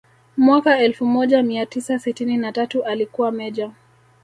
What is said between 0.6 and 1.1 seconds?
elfu